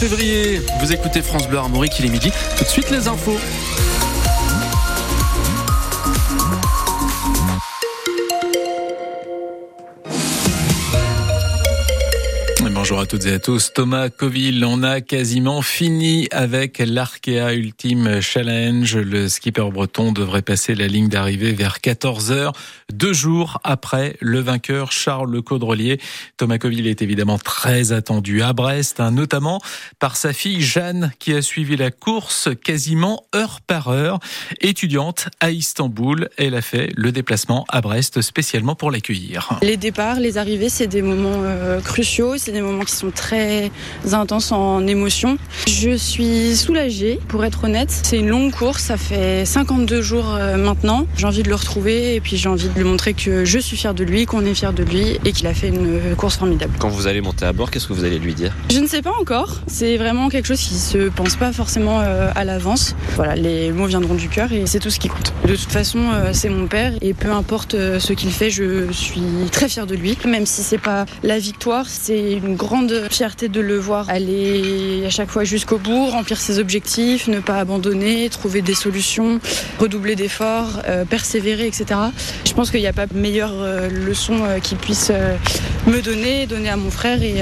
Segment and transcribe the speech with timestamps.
[0.00, 2.30] Février, vous écoutez France Bleu Armorique, il est midi.
[2.56, 3.36] Tout de suite les infos.
[12.88, 13.74] Bonjour à toutes et à tous.
[13.74, 18.96] Thomas Coville, on a quasiment fini avec l'Arkea Ultime Challenge.
[18.96, 22.54] Le skipper breton devrait passer la ligne d'arrivée vers 14 heures,
[22.90, 26.00] deux jours après le vainqueur Charles Le Caudrelier.
[26.38, 29.60] Thomas Coville est évidemment très attendu à Brest, hein, notamment
[29.98, 34.18] par sa fille Jeanne qui a suivi la course quasiment heure par heure.
[34.62, 39.58] Étudiante à Istanbul, elle a fait le déplacement à Brest spécialement pour l'accueillir.
[39.60, 43.70] Les départs, les arrivées, c'est des moments euh, cruciaux, c'est des moments qui sont très
[44.12, 45.38] intenses en émotion.
[45.66, 47.90] Je suis soulagée, pour être honnête.
[47.90, 51.06] C'est une longue course, ça fait 52 jours euh, maintenant.
[51.16, 53.76] J'ai envie de le retrouver et puis j'ai envie de lui montrer que je suis
[53.76, 56.72] fière de lui, qu'on est fier de lui et qu'il a fait une course formidable.
[56.78, 58.54] Quand vous allez monter à bord, qu'est-ce que vous allez lui dire?
[58.70, 59.60] Je ne sais pas encore.
[59.66, 62.94] C'est vraiment quelque chose qui se pense pas forcément euh, à l'avance.
[63.16, 65.32] Voilà, les mots viendront du cœur et c'est tout ce qui compte.
[65.44, 69.22] De toute façon, euh, c'est mon père et peu importe ce qu'il fait, je suis
[69.50, 70.16] très fière de lui.
[70.26, 75.02] Même si c'est pas la victoire, c'est une grande grande fierté de le voir aller
[75.06, 79.40] à chaque fois jusqu'au bout, remplir ses objectifs, ne pas abandonner, trouver des solutions,
[79.78, 81.98] redoubler d'efforts, euh, persévérer, etc.
[82.44, 85.10] Je pense qu'il n'y a pas meilleure euh, leçon euh, qu'il puisse
[85.86, 87.36] me donner, donner à mon frère et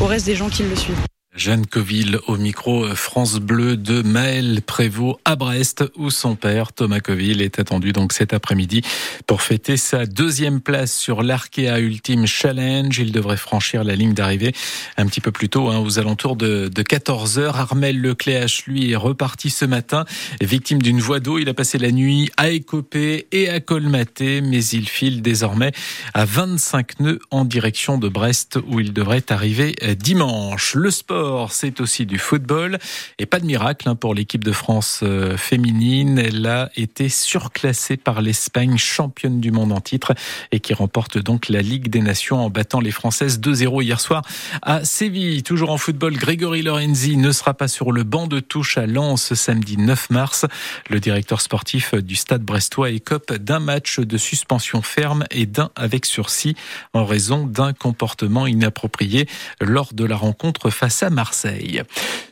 [0.00, 0.96] au reste des gens qui le suivent.
[1.34, 6.74] Jeanne Coville au micro euh, France Bleu de Maël Prévost à Brest où son père
[6.74, 8.82] Thomas Coville est attendu donc cet après-midi
[9.26, 12.98] pour fêter sa deuxième place sur l'Arkea Ultime Challenge.
[12.98, 14.52] Il devrait franchir la ligne d'arrivée
[14.98, 17.56] un petit peu plus tôt, hein, aux alentours de, 14 heures.
[17.56, 20.04] Armel Lecléache, lui, est reparti ce matin,
[20.42, 21.38] victime d'une voie d'eau.
[21.38, 25.72] Il a passé la nuit à écoper et à colmater, mais il file désormais
[26.12, 30.74] à 25 nœuds en direction de Brest où il devrait arriver dimanche.
[30.74, 32.78] Le sport c'est aussi du football.
[33.18, 36.18] Et pas de miracle hein, pour l'équipe de France euh, féminine.
[36.18, 40.12] Elle a été surclassée par l'Espagne, championne du monde en titre,
[40.50, 44.22] et qui remporte donc la Ligue des Nations en battant les Françaises 2-0 hier soir
[44.62, 45.42] à Séville.
[45.42, 49.34] Toujours en football, Grégory Lorenzi ne sera pas sur le banc de touche à Lens
[49.34, 50.46] samedi 9 mars.
[50.90, 56.06] Le directeur sportif du stade brestois écope d'un match de suspension ferme et d'un avec
[56.06, 56.54] sursis
[56.92, 59.28] en raison d'un comportement inapproprié
[59.60, 61.82] lors de la rencontre face à Marseille.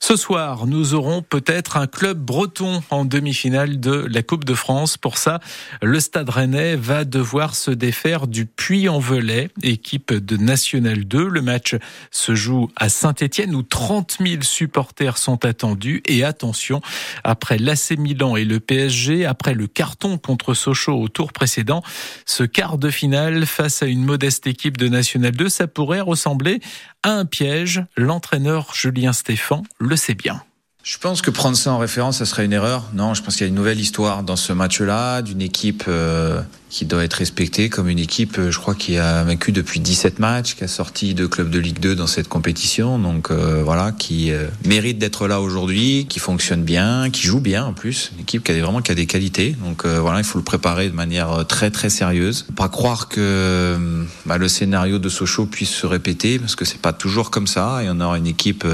[0.00, 4.96] Ce soir, nous aurons peut-être un club breton en demi-finale de la Coupe de France.
[4.96, 5.40] Pour ça,
[5.82, 11.28] le Stade Rennais va devoir se défaire du Puy-en-Velay, équipe de National 2.
[11.28, 11.76] Le match
[12.10, 16.02] se joue à Saint-Étienne où 30 000 supporters sont attendus.
[16.06, 16.80] Et attention,
[17.24, 21.82] après l'AC Milan et le PSG, après le carton contre Sochaux au tour précédent,
[22.24, 26.60] ce quart de finale face à une modeste équipe de National 2, ça pourrait ressembler
[27.02, 27.84] à un piège.
[27.96, 30.42] L'entraîneur Julien Stéphan le sait bien.
[30.82, 32.84] Je pense que prendre ça en référence, ça serait une erreur.
[32.94, 36.40] Non, je pense qu'il y a une nouvelle histoire dans ce match-là, d'une équipe euh,
[36.70, 40.18] qui doit être respectée comme une équipe, euh, je crois, qui a vaincu depuis 17
[40.18, 42.98] matchs, qui a sorti deux clubs de Ligue 2 dans cette compétition.
[42.98, 44.30] Donc euh, voilà, qui
[44.64, 48.12] mérite d'être là aujourd'hui, qui fonctionne bien, qui joue bien en plus.
[48.14, 49.56] Une équipe qui a vraiment qui a des qualités.
[49.64, 52.46] Donc voilà, il faut le préparer de manière très très sérieuse.
[52.56, 53.76] Pas croire que
[54.26, 57.82] bah, le scénario de Sochaux puisse se répéter, parce que c'est pas toujours comme ça.
[57.82, 58.66] Et on aura une équipe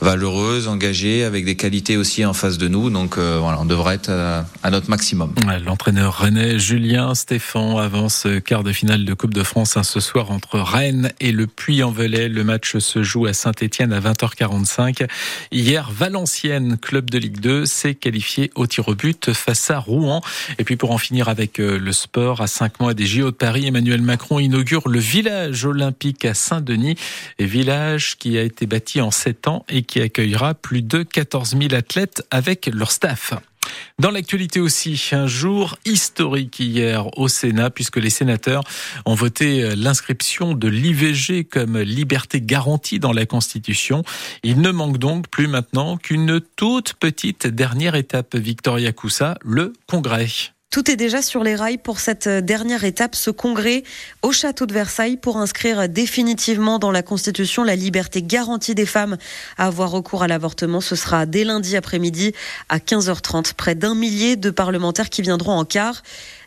[0.00, 2.90] valeureuse, engagée avec des qualités aussi en face de nous.
[2.90, 5.32] Donc euh, voilà, on devrait être à, notre maximum.
[5.64, 10.30] L'entraîneur René Julien Stéphane avance quart de finale de Coupe de France hein, ce soir
[10.30, 12.28] entre Rennes et le Puy-en-Velay.
[12.28, 15.06] Le match se joue à Saint-Etienne à 20h45.
[15.52, 20.22] Hier, Valenciennes, club de Ligue 2, s'est qualifié au tir au but face à Rouen.
[20.58, 23.36] Et puis pour en finir avec euh, le sport, à cinq mois des JO de
[23.36, 26.96] Paris, Emmanuel Macron inaugure le village olympique à Saint-Denis,
[27.38, 31.74] village qui a été bâti en sept ans et qui accueillera plus de 14 000
[31.74, 33.34] athlètes avec leur staff.
[33.98, 38.64] Dans l'actualité aussi, un jour historique hier au Sénat puisque les sénateurs
[39.06, 44.02] ont voté l'inscription de l'IVG comme liberté garantie dans la Constitution.
[44.42, 50.26] Il ne manque donc plus maintenant qu'une toute petite dernière étape, Victoria Coussa, le Congrès.
[50.70, 53.84] Tout est déjà sur les rails pour cette dernière étape, ce congrès
[54.22, 59.16] au château de Versailles pour inscrire définitivement dans la Constitution la liberté garantie des femmes
[59.56, 60.80] à avoir recours à l'avortement.
[60.80, 62.32] Ce sera dès lundi après-midi
[62.68, 63.54] à 15h30.
[63.54, 66.02] Près d'un millier de parlementaires qui viendront en quart.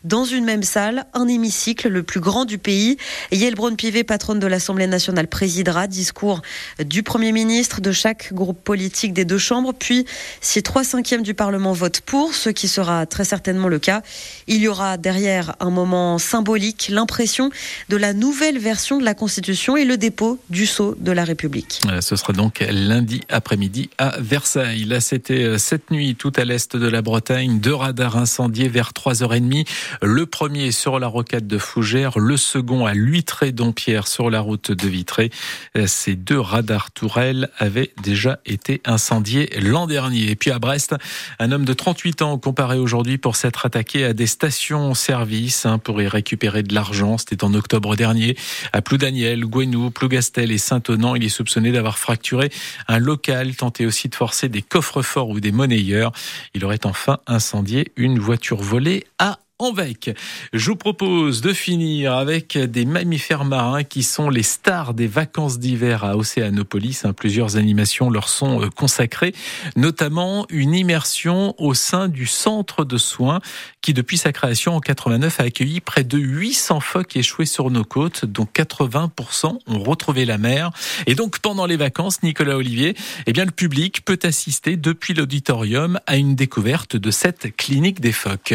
[0.07, 2.97] Dans une même salle, un hémicycle le plus grand du pays.
[3.31, 5.87] Yael Braun-Pivet, patronne de l'Assemblée nationale, présidera.
[5.87, 6.41] Discours
[6.83, 9.73] du Premier ministre, de chaque groupe politique des deux chambres.
[9.73, 10.05] Puis,
[10.41, 14.01] si trois cinquièmes du Parlement votent pour, ce qui sera très certainement le cas,
[14.47, 17.49] il y aura derrière un moment symbolique, l'impression
[17.89, 21.81] de la nouvelle version de la Constitution et le dépôt du sceau de la République.
[22.01, 24.85] Ce sera donc lundi après-midi à Versailles.
[24.85, 28.91] Là, c'était euh, cette nuit tout à l'est de la Bretagne, deux radars incendiés vers
[28.91, 29.65] 3h30.
[30.01, 34.87] Le premier sur la rocade de Fougères, le second à Luitré-Dompierre sur la route de
[34.87, 35.31] Vitré.
[35.75, 40.29] Euh, ces deux radars tourelles avaient déjà été incendiés l'an dernier.
[40.29, 40.95] Et puis à Brest,
[41.39, 46.01] un homme de 38 ans comparé aujourd'hui pour s'être attaqué à des stations-service hein, pour
[46.01, 47.17] y récupérer de l'argent.
[47.17, 48.37] C'était en octobre dernier.
[48.73, 52.51] À Ploudaniel, Gouenou, Plougastel et Saint-Onan, il est soupçonné d'avoir fracturé
[52.87, 56.11] un local, tenté aussi de forcer des coffres-forts ou des monnayeurs.
[56.53, 60.15] Il aurait enfin incendié une voiture volée à Envec.
[60.53, 65.57] Je vous propose de finir avec des mammifères marins qui sont les stars des vacances
[65.57, 67.05] d'hiver à Océanopolis.
[67.05, 69.33] Hein, plusieurs animations leur sont euh, consacrées,
[69.75, 73.39] notamment une immersion au sein du centre de soins
[73.81, 77.83] qui, depuis sa création en 89, a accueilli près de 800 phoques échoués sur nos
[77.83, 80.69] côtes, dont 80% ont retrouvé la mer.
[81.07, 82.95] Et donc, pendant les vacances, Nicolas Olivier,
[83.25, 88.11] eh bien, le public peut assister depuis l'auditorium à une découverte de cette clinique des
[88.11, 88.53] phoques.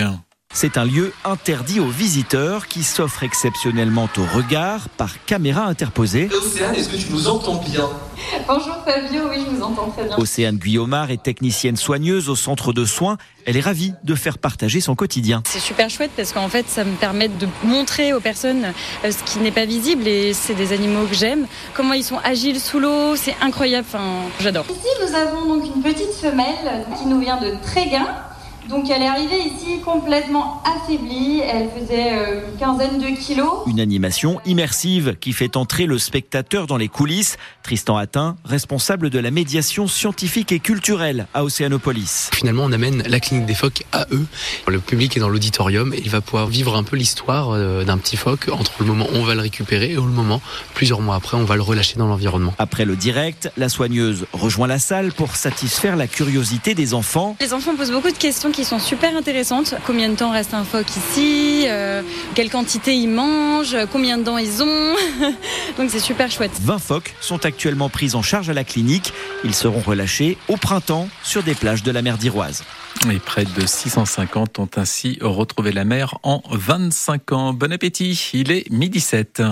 [0.55, 6.29] C'est un lieu interdit aux visiteurs qui s'offre exceptionnellement au regard par caméra interposée.
[6.31, 7.89] Océane, est-ce que tu nous entends bien?
[8.47, 10.19] Bonjour Fabio, oui, je vous entends très bien.
[10.19, 13.17] Océane Guillaumard est technicienne soigneuse au centre de soins.
[13.47, 15.43] Elle est ravie de faire partager son quotidien.
[15.47, 18.73] C'est super chouette parce qu'en fait, ça me permet de montrer aux personnes
[19.05, 21.47] euh, ce qui n'est pas visible et c'est des animaux que j'aime.
[21.73, 23.87] Comment ils sont agiles sous l'eau, c'est incroyable.
[23.89, 24.05] Enfin,
[24.39, 24.67] j'adore.
[24.69, 28.07] Ici, nous avons donc une petite femelle qui nous vient de Tréguin
[28.69, 33.63] donc elle est arrivée ici complètement affaiblie, elle faisait euh, une quinzaine de kilos.
[33.67, 37.37] Une animation immersive qui fait entrer le spectateur dans les coulisses.
[37.63, 42.31] Tristan Attin, responsable de la médiation scientifique et culturelle à Océanopolis.
[42.33, 44.25] Finalement, on amène la clinique des phoques à eux.
[44.69, 47.99] Le public est dans l'auditorium et il va pouvoir vivre un peu l'histoire euh, d'un
[47.99, 50.41] petit phoque entre le moment où on va le récupérer et le moment,
[50.75, 52.55] plusieurs mois après, on va le relâcher dans l'environnement.
[52.59, 57.37] Après le direct, la soigneuse rejoint la salle pour satisfaire la curiosité des enfants.
[57.41, 59.75] Les enfants posent beaucoup de questions qui sont super intéressantes.
[59.87, 62.03] Combien de temps reste un phoque ici euh,
[62.35, 64.95] Quelle quantité ils mangent Combien de dents ils ont
[65.79, 66.53] Donc c'est super chouette.
[66.61, 69.13] 20 phoques sont actuellement pris en charge à la clinique.
[69.45, 72.63] Ils seront relâchés au printemps sur des plages de la mer d'Iroise.
[73.11, 77.53] Et près de 650 ont ainsi retrouvé la mer en 25 ans.
[77.53, 79.43] Bon appétit, il est midi 7.